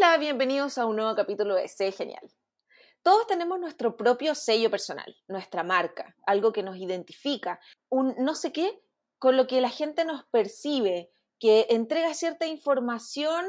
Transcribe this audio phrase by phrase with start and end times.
[0.00, 2.22] Hola, bienvenidos a un nuevo capítulo de Sé Genial.
[3.02, 8.52] Todos tenemos nuestro propio sello personal, nuestra marca, algo que nos identifica, un no sé
[8.52, 8.80] qué
[9.18, 13.44] con lo que la gente nos percibe, que entrega cierta información,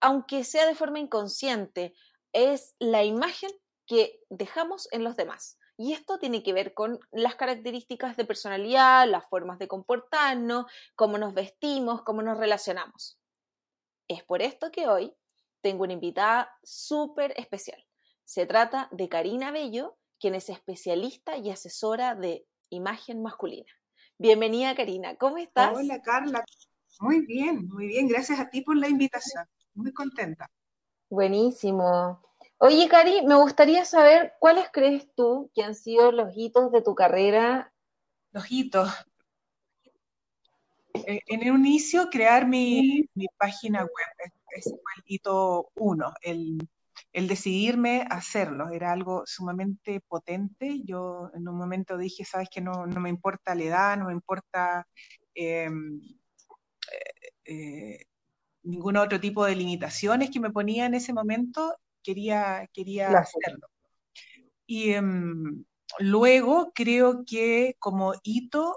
[0.00, 1.92] aunque sea de forma inconsciente,
[2.32, 3.50] es la imagen
[3.84, 5.58] que dejamos en los demás.
[5.76, 11.18] Y esto tiene que ver con las características de personalidad, las formas de comportarnos, cómo
[11.18, 13.18] nos vestimos, cómo nos relacionamos.
[14.06, 15.16] Es por esto que hoy
[15.60, 17.84] tengo una invitada súper especial.
[18.24, 23.70] Se trata de Karina Bello, quien es especialista y asesora de imagen masculina.
[24.18, 25.16] Bienvenida, Karina.
[25.16, 25.72] ¿Cómo estás?
[25.74, 26.44] Hola, Carla.
[27.00, 28.06] Muy bien, muy bien.
[28.08, 29.44] Gracias a ti por la invitación.
[29.74, 30.50] Muy contenta.
[31.08, 32.22] Buenísimo.
[32.58, 36.94] Oye, Cari, me gustaría saber cuáles crees tú que han sido los hitos de tu
[36.94, 37.72] carrera.
[38.32, 38.92] Los hitos.
[40.92, 44.32] Eh, en el inicio, crear mi, página web.
[44.50, 46.68] Ese fue el hito uno, el,
[47.12, 48.70] decidirme a hacerlo.
[48.70, 50.80] Era algo sumamente potente.
[50.84, 54.86] Yo en un momento dije, sabes que no, me importa la edad, no me importa
[55.34, 56.00] em,
[56.92, 58.06] eh, eh,
[58.62, 63.68] ningún otro tipo de limitaciones que me ponía en ese momento, quería, quería hacerlo.
[64.66, 65.64] Y em,
[65.98, 68.76] luego creo que como hito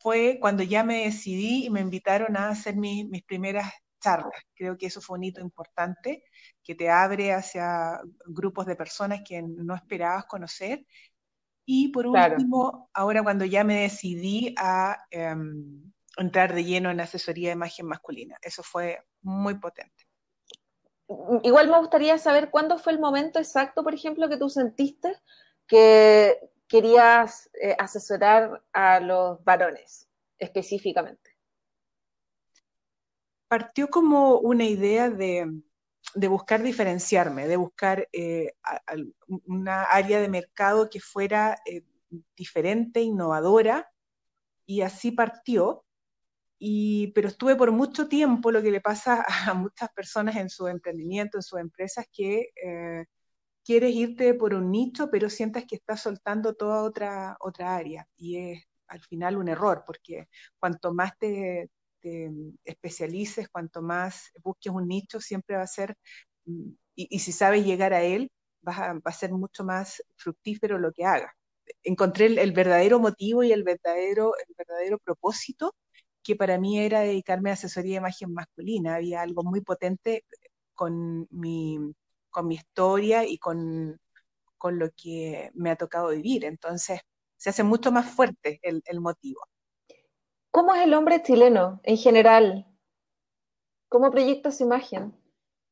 [0.00, 4.42] fue cuando ya me decidí y me invitaron a hacer mis primeras charlas.
[4.54, 6.24] Creo que eso fue un hito importante
[6.62, 10.86] que te abre hacia grupos de personas que no esperabas conocer.
[11.64, 17.50] Y por último, ahora cuando ya me decidí a em, entrar de lleno en asesoría
[17.50, 20.06] de imagen masculina, eso fue muy potente.
[21.42, 25.16] Igual me gustaría saber cuándo fue el momento exacto, por ejemplo, que tú sentiste
[25.66, 31.29] que querías eh, asesorar a los varones específicamente.
[33.50, 35.60] Partió como una idea de,
[36.28, 38.52] buscar diferenciarme, de buscar eh,
[39.46, 41.82] una área de mercado que fuera eh,
[42.36, 43.90] diferente, innovadora,
[44.66, 45.84] y así partió.
[46.60, 50.68] Y, pero estuve por mucho tiempo, lo que le pasa a muchas personas en su
[50.68, 52.50] emprendimiento, en sus empresas, que
[53.64, 58.06] quieres irte por un nicho, pero sientas que estás soltando toda otra, otra área.
[58.16, 60.28] Y es al final un error, porque
[60.60, 61.68] cuanto más te,
[62.64, 65.96] especialices, cuanto más busques un nicho, siempre va a ser,
[66.46, 68.30] mm, y, si sabes llegar a él,
[68.66, 71.32] va a ser mucho más fructífero lo que hagas.
[71.82, 75.74] Encontré el, verdadero motivo y el verdadero, el verdadero propósito
[76.22, 78.96] que para mí era dedicarme a asesoría de imagen masculina.
[78.96, 80.24] Había algo muy potente
[80.74, 81.78] con mi,
[82.30, 83.98] con mi historia y con,
[84.64, 86.44] lo que me ha tocado vivir.
[86.44, 87.00] Entonces,
[87.36, 89.40] se hace mucho más fuerte el, motivo.
[90.50, 92.66] ¿Cómo es el hombre chileno en general?
[93.88, 95.14] ¿Cómo proyecta su imagen?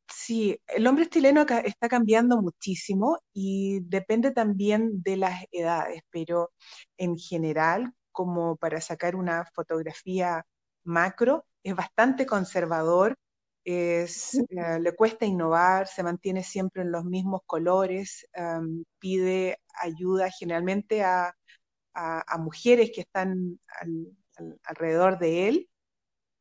[0.08, 6.52] Sí, el hombre chileno está cambiando muchísimo y depende también de las edades, pero
[6.96, 10.46] en general, como para sacar una fotografía
[10.84, 13.16] macro, es bastante conservador,
[13.64, 18.26] es, eh, le cuesta innovar, se mantiene siempre en los mismos colores,
[18.98, 21.34] pide ayuda generalmente a,
[22.38, 23.58] mujeres que están
[24.65, 25.69] alrededor de él.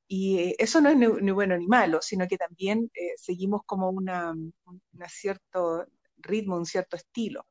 [0.08, 4.32] Y eso no es ni, bueno ni malo, sino que también eh, seguimos como una,
[4.32, 5.86] un cierto
[6.18, 7.46] ritmo, un cierto estilo.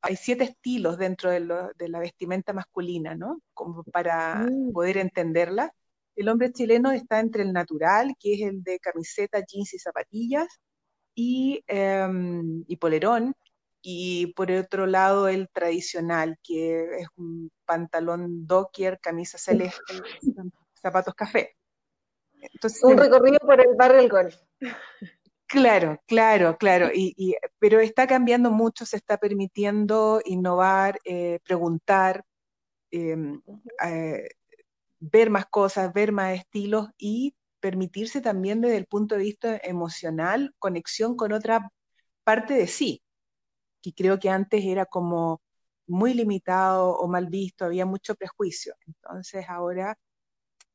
[0.00, 3.40] Hay siete estilos dentro de, la vestimenta masculina, ¿no?
[3.54, 4.72] Como para mm.
[4.72, 5.72] poder entenderla
[6.16, 10.48] el hombre chileno está entre el natural, que es el de camiseta, jeans y zapatillas,
[11.14, 13.34] y, em, y polerón,
[13.82, 19.94] y por otro lado el tradicional, que es un pantalón docker, camisa celeste,
[20.80, 21.56] zapatos café.
[22.82, 24.36] un recorrido por el barrio del golf.
[25.46, 32.24] Claro, claro, claro, y, pero está cambiando mucho, se está permitiendo innovar, eh, preguntar,
[32.90, 33.42] em,
[33.84, 34.28] eh,
[34.98, 40.54] ver más cosas, ver más estilos y permitirse también desde el punto de vista emocional
[40.58, 41.70] conexión con otra
[42.24, 43.02] parte de sí,
[43.82, 45.42] que creo que antes era como
[45.86, 48.74] muy limitado o mal visto, había mucho prejuicio.
[48.86, 49.98] Entonces ahora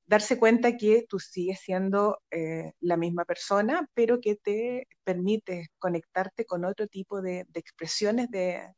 [0.08, 6.46] darse cuenta que tú sigues siendo eh, la misma persona, pero que te permite conectarte
[6.46, 8.74] con otro tipo de, expresiones de,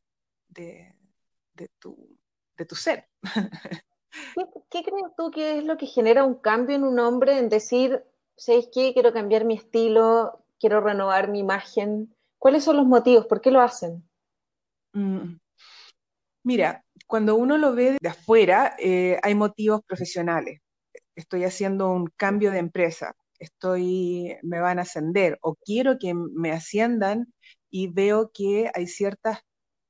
[1.78, 2.18] tu,
[2.56, 3.08] de tu ser.
[4.70, 8.04] ¿Qué, crees tú que es lo que genera un cambio en un hombre en decir,
[8.36, 8.92] ¿sabes qué?
[8.92, 12.14] Quiero cambiar mi estilo, quiero renovar mi imagen.
[12.38, 13.26] ¿Cuáles son los motivos?
[13.26, 14.09] ¿Por qué lo hacen?
[14.94, 15.38] Mm.
[16.44, 20.60] Mira, cuando uno lo ve de afuera, eh, hay motivos profesionales.
[21.14, 23.14] Estoy haciendo un cambio de empresa.
[23.38, 27.32] estoy, me van a ascender o quiero que me asciendan
[27.70, 29.40] y veo que hay ciertas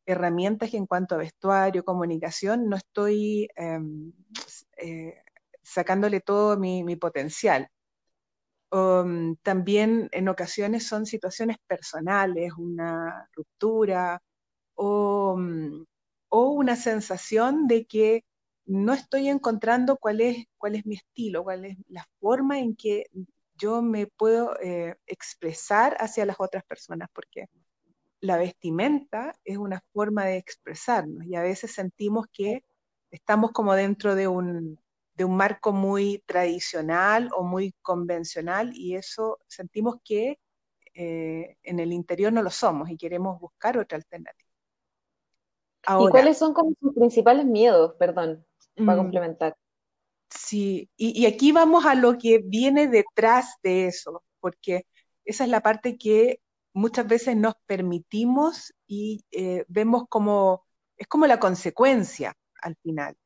[0.07, 4.13] herramientas que en cuanto a vestuario, comunicación, no estoy em,
[4.79, 5.15] eh,
[5.63, 7.69] sacándole todo mi, potencial.
[8.73, 14.21] Um, también en ocasiones son situaciones personales, una ruptura
[14.75, 15.39] o,
[16.31, 18.25] una sensación de que
[18.67, 23.07] no estoy encontrando cuál es, cuál es mi estilo, cuál es la forma en que
[23.57, 27.49] yo me puedo eh, expresar hacia las otras personas, porque
[28.21, 32.65] la vestimenta es una forma de expresarnos y a veces sentimos que
[33.11, 34.79] estamos como dentro de un,
[35.15, 40.39] de un marco muy tradicional o muy convencional y eso sentimos que
[40.95, 44.50] eh, en el interior no lo somos y queremos buscar otra alternativa.
[45.87, 48.45] ¿Y cuáles son como sus principales miedos, perdón,
[48.77, 49.57] para mm, complementar?
[50.29, 54.87] Sí, y, y, aquí vamos a lo que viene detrás de eso, porque
[55.25, 56.41] esa es la parte que
[56.73, 60.65] muchas veces nos permitimos y eh, vemos como,
[60.97, 63.17] es como la consecuencia al final.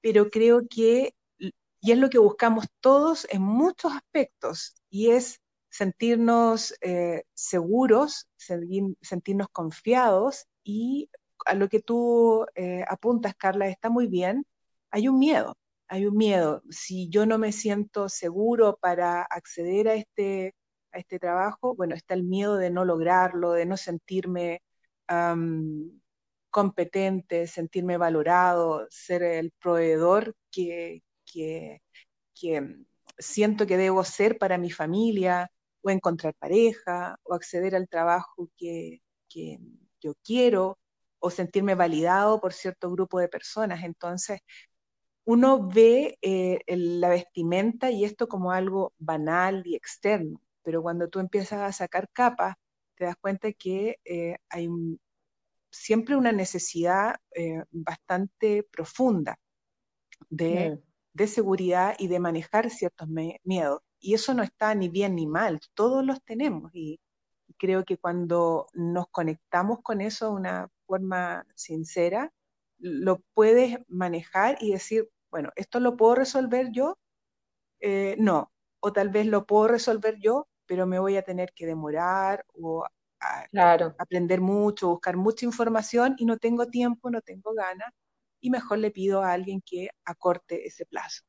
[0.00, 5.40] Pero creo que, y es lo que buscamos todos en muchos aspectos, y es
[5.70, 11.10] sentirnos eh, seguros, sentirnos confiados, y
[11.46, 14.46] a lo que tú eh, apuntas, Carla, está muy bien,
[14.90, 15.56] hay un miedo,
[15.88, 16.62] hay un miedo.
[16.70, 20.54] Si yo no me siento seguro para acceder a este
[20.92, 24.62] a este trabajo, bueno, está el miedo de no lograrlo, de no sentirme
[26.50, 31.80] competente, sentirme valorado, ser el proveedor que, que,
[33.18, 35.50] siento que debo ser para mi familia,
[35.82, 39.00] o encontrar pareja, o acceder al trabajo que,
[40.00, 40.78] yo quiero,
[41.22, 43.84] o sentirme validado por cierto grupo de personas.
[43.84, 44.40] Entonces,
[45.24, 51.20] uno ve eh, la vestimenta y esto como algo banal y externo, pero cuando tú
[51.20, 52.56] empiezas a sacar capas,
[52.96, 54.68] te das cuenta que eh, hay
[55.70, 59.38] siempre una necesidad eh, bastante profunda
[60.28, 60.82] de,
[61.26, 63.08] seguridad y de manejar ciertos
[63.44, 63.80] miedos.
[64.00, 66.72] Y eso no está ni bien ni mal, todos los tenemos.
[66.74, 67.00] Y,
[67.58, 72.32] creo que cuando nos conectamos con eso de una forma sincera,
[72.78, 76.98] lo puedes manejar y decir, bueno, ¿esto lo puedo resolver yo?
[77.80, 78.52] Eh, no.
[78.80, 82.84] O tal vez lo puedo resolver yo, pero me voy a tener que demorar o
[83.98, 87.92] aprender mucho, buscar mucha información y no tengo tiempo, no tengo ganas
[88.40, 91.22] y mejor le pido a alguien que acorte ese plazo.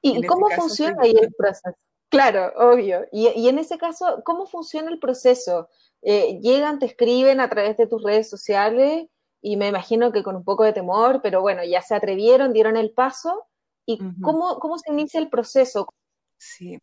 [0.00, 1.76] ¿Y cómo funciona ahí el proceso?
[2.10, 3.06] Claro, obvio.
[3.12, 5.68] Y, en ese caso, ¿cómo funciona el proceso?
[6.02, 9.06] Eh, llegan, te escriben a través de tus redes sociales
[9.40, 12.76] y me imagino que con un poco de temor, pero bueno, ya se atrevieron, dieron
[12.76, 13.46] el paso.
[13.86, 15.86] ¿Y cómo, cómo se inicia el proceso?
[16.36, 16.78] Sí,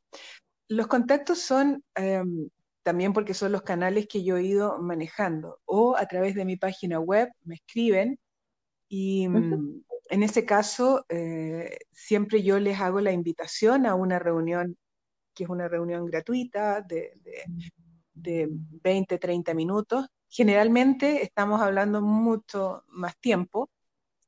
[0.67, 2.49] los contactos son em,
[2.83, 6.57] también porque son los canales que yo he ido manejando, o a través de mi
[6.57, 8.19] página web me escriben
[8.89, 14.77] y en ese caso eh, siempre yo les hago la invitación a una reunión
[15.37, 17.11] que es una reunión gratuita de,
[18.13, 20.07] de 20, 30 minutos.
[20.29, 23.69] Generalmente estamos hablando mucho más tiempo,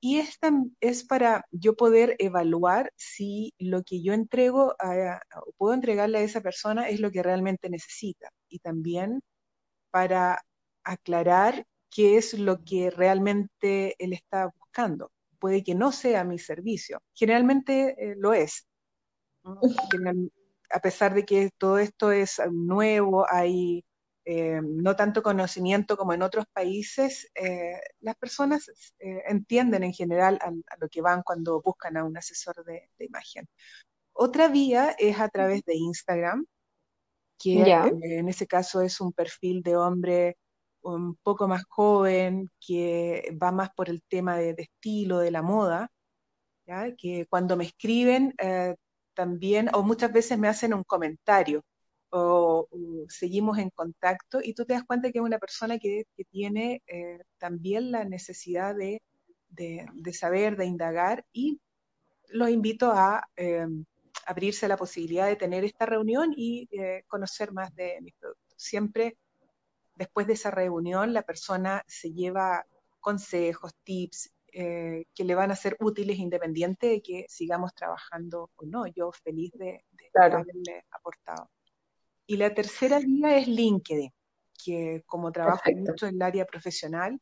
[0.02, 6.20] y esta es para yo poder evaluar si lo que yo entrego o puedo entregarle
[6.20, 8.30] a esa persona es lo que realmente necesita.
[8.48, 9.22] Y también
[9.92, 10.42] para
[10.84, 15.12] aclarar qué es lo que realmente él está buscando.
[15.38, 17.02] Puede que no sea mi servicio.
[17.14, 18.68] Generalmente eh, lo es.
[20.72, 23.84] A pesar de que todo esto es nuevo, hay
[24.32, 30.38] eh, no tanto conocimiento como en otros países, eh, las personas eh, entienden en general
[30.42, 33.48] a, lo que van cuando buscan a un asesor de, imagen.
[34.14, 36.46] Otra vía es a través de Instagram,
[37.40, 37.64] que
[38.04, 40.38] en ese caso es un perfil de hombre
[40.82, 45.90] un poco más joven, que va más por el tema de, estilo, de la moda,
[47.00, 48.36] que cuando me escriben
[49.20, 51.62] también, o muchas veces me hacen un comentario
[52.10, 52.70] o,
[53.10, 57.20] seguimos en contacto y tú te das cuenta que es una persona que, tiene eh,
[57.38, 59.02] también la necesidad de,
[60.14, 61.60] saber, de indagar y
[62.30, 63.68] los invito a eh,
[64.26, 68.56] abrirse la posibilidad de tener esta reunión y eh, conocer más de mis productos.
[68.56, 69.18] Siempre
[69.96, 72.66] después de esa reunión la persona se lleva
[73.02, 78.88] consejos, tips, que le van a ser útiles independiente de que sigamos trabajando o no.
[78.88, 81.50] Yo feliz de, haberle aportado.
[82.26, 84.12] Y la tercera vía es LinkedIn,
[84.64, 87.20] que como trabajo mucho en el área profesional,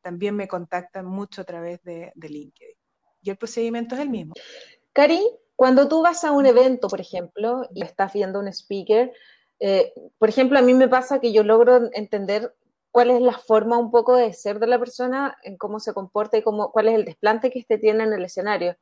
[0.00, 2.74] también me contactan mucho a través de, LinkedIn.
[3.22, 4.34] Y el procedimiento es el mismo.
[4.92, 5.20] Cari,
[5.54, 9.12] Cuando tú vas a un evento, por ejemplo, y estás viendo un speaker,
[9.60, 12.54] eh, por ejemplo, a mí me pasa que yo logro entender
[12.98, 16.36] cuál es la forma un poco de ser de la persona, en cómo se comporta
[16.36, 18.76] y cómo, cuál es el desplante que éste tiene en el escenario.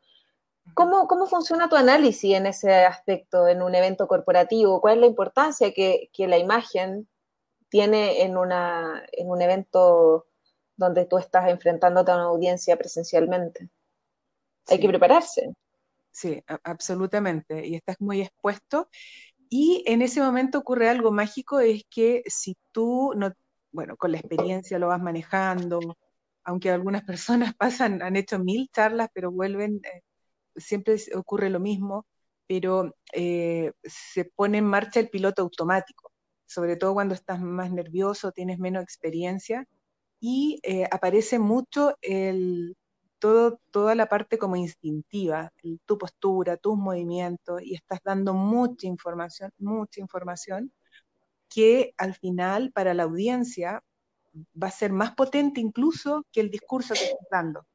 [0.72, 4.80] ¿Cómo, ¿Cómo funciona tu análisis en ese aspecto, en un evento corporativo?
[4.80, 7.06] ¿Cuál es la importancia que, que la imagen
[7.68, 10.28] tiene en, una, en un evento
[10.78, 13.68] donde tú estás enfrentándote a una audiencia presencialmente?
[14.68, 15.52] Hay que prepararse.
[16.10, 17.66] Sí, absolutamente.
[17.66, 18.88] Y estás muy expuesto.
[19.50, 23.34] Y en ese momento ocurre algo mágico, es que si tú, no,
[23.76, 25.98] bueno, con la experiencia lo vas manejando,
[26.44, 30.02] aunque algunas personas pasan, han hecho mil charlas, pero vuelven, eh,
[30.56, 32.06] siempre ocurre lo mismo,
[32.48, 36.10] pero eh, se pone en marcha el piloto automático,
[36.46, 39.66] sobre todo cuando estás más nervioso, tienes menos experiencia,
[40.20, 42.76] y eh, aparece mucho el,
[43.18, 45.52] todo, toda la parte como instintiva,
[45.84, 50.72] tu postura, tus movimientos, y estás dando mucha información, mucha información,
[51.48, 53.82] que al final para la audiencia
[54.62, 57.66] va a ser más potente incluso que el discurso que estás dando.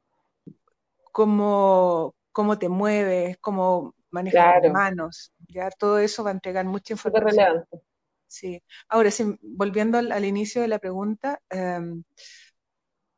[1.11, 6.93] Cómo, cómo te mueves, cómo manejas las manos, ya todo eso va a entregar mucha
[6.93, 7.65] información.
[8.27, 8.63] Sí.
[8.87, 9.09] Ahora,
[9.41, 12.03] volviendo al, inicio de la pregunta, em,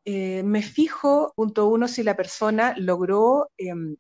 [0.06, 3.96] eh, me fijo, punto uno, si la persona logró em,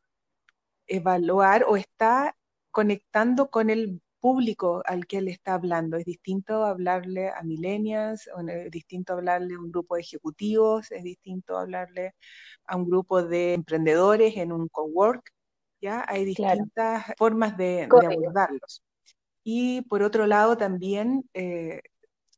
[0.87, 2.35] evaluar o está
[2.71, 5.97] conectando con el público al que le está hablando.
[5.97, 11.57] Es distinto hablarle a millennials, es distinto hablarle a un grupo de ejecutivos, es distinto
[11.57, 12.15] hablarle
[12.65, 15.29] a un grupo de emprendedores en un cowork,
[15.81, 16.05] ¿ya?
[16.07, 18.81] Hay distintas formas de, abordarlos.
[19.43, 21.81] Y por otro lado también eh,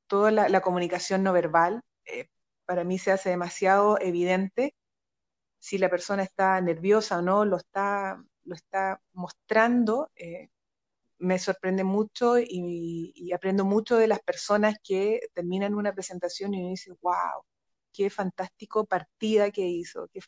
[0.08, 2.30] toda la, comunicación no verbal, eh,
[2.65, 4.74] para mí se hace demasiado evidente
[5.60, 10.10] si la persona está nerviosa o no, lo está, lo está mostrando.
[10.15, 10.50] Eh,
[11.18, 16.70] me sorprende mucho y, aprendo mucho de las personas que terminan una presentación y me
[16.70, 17.44] dicen, wow,
[17.94, 20.20] qué fantástico partida que hizo, qué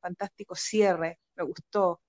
[0.00, 2.00] fantástico cierre, me gustó,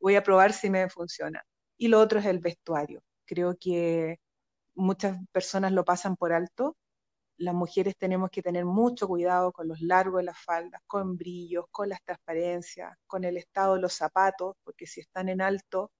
[0.00, 1.42] voy, a, probar si me funciona.
[1.76, 3.02] Y lo otro es el vestuario.
[3.26, 4.18] Creo que
[4.74, 6.76] muchas personas lo pasan por alto
[7.42, 11.64] las mujeres tenemos que tener mucho cuidado con los largos de las faldas, con brillos,
[11.70, 15.90] con las transparencias, con el estado de los zapatos, porque si están en alto,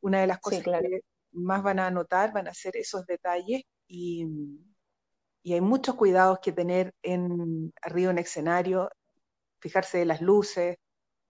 [0.00, 1.00] una de las cosas que
[1.32, 4.26] más van a notar van a ser esos detalles y,
[5.44, 8.90] hay muchos cuidados que tener en arriba en escenario,
[9.58, 10.76] fijarse de las luces,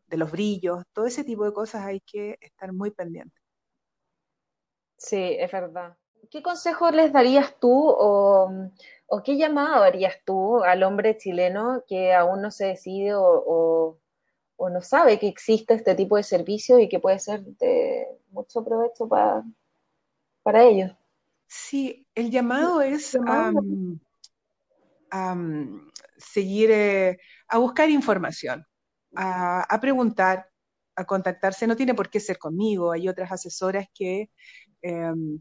[0.06, 3.40] de los brillos, todo ese tipo de cosas hay que estar muy pendientes.
[4.98, 5.96] Sí, es verdad.
[6.30, 8.52] ¿Qué consejo les darías tú o,
[9.24, 13.99] qué llamado harías tú al hombre chileno que aún no se decide o,
[14.68, 19.08] no sabe que existe este tipo de servicio y que puede ser de mucho provecho
[19.08, 19.42] para,
[20.42, 20.92] para ellos?
[21.46, 23.52] Sí, el llamado es a
[26.16, 28.64] seguir, eh, a buscar información,
[29.16, 30.48] a, preguntar,
[30.94, 31.66] a contactarse.
[31.66, 34.30] No tiene por qué ser conmigo, hay otras asesoras que
[34.82, 35.40] em,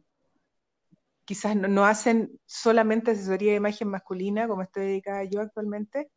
[1.25, 6.09] quizás no, hacen solamente asesoría de imagen masculina, como estoy dedicada yo actualmente,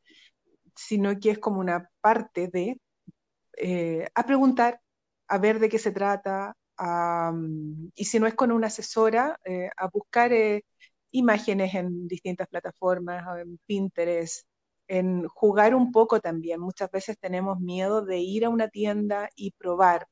[0.74, 2.80] sino que es como una parte de
[3.56, 4.80] eh, a preguntar,
[5.28, 6.54] a ver de qué se trata,
[7.94, 10.64] y si no es con una asesora, eh, a buscar eh,
[11.12, 14.46] imágenes en distintas plataformas, en Pinterest,
[14.88, 16.60] en jugar un poco también.
[16.60, 20.06] Muchas veces tenemos miedo de ir a una tienda y probar.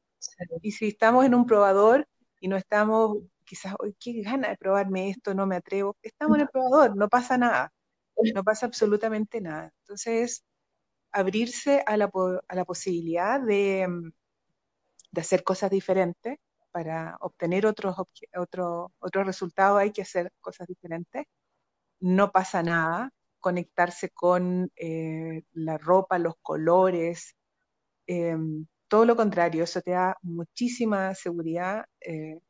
[0.62, 2.06] Y si estamos en un probador
[2.40, 5.96] y no estamos quizás, hoy qué gana de probarme esto, no me atrevo.
[6.02, 7.72] Estamos en el probador, no pasa nada,
[8.34, 9.72] no pasa absolutamente nada.
[9.82, 10.44] Entonces,
[11.12, 12.10] abrirse a la,
[12.48, 14.12] a la posibilidad de, mm,
[15.12, 16.38] de, hacer cosas diferentes
[16.70, 17.96] para obtener otros,
[18.36, 21.26] otro, otros resultados, hay que hacer cosas diferentes.
[22.00, 27.36] No pasa nada, conectarse con eh, la ropa, los colores,
[28.06, 32.40] em, todo lo contrario, eso te da muchísima seguridad, eh,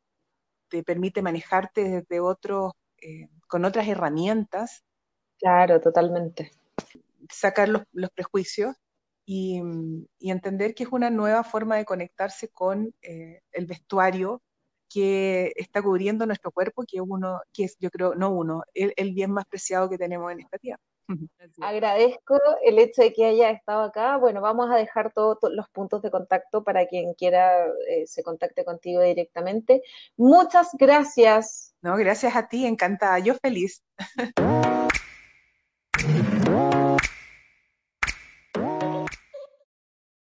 [0.69, 4.83] te permite manejarte desde otros, eh, con otras herramientas.
[5.39, 6.51] Claro, totalmente.
[7.29, 8.75] Sacar los, prejuicios
[9.25, 9.61] y,
[10.19, 14.41] entender que es una nueva forma de conectarse con eh, el vestuario
[14.89, 19.31] que está cubriendo nuestro cuerpo, que uno, que es, yo creo, no uno, el bien
[19.31, 20.81] más preciado que tenemos en esta tierra.
[21.61, 24.17] Agradezco el hecho de que haya estado acá.
[24.17, 28.63] Bueno, vamos a dejar todos los puntos de contacto para quien quiera eh, se contacte
[28.65, 29.81] contigo directamente.
[30.17, 31.75] Muchas gracias.
[31.81, 33.19] No, gracias a ti, encantada.
[33.19, 33.83] Yo feliz.